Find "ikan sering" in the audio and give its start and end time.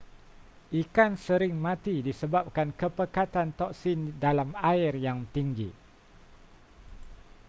0.81-1.53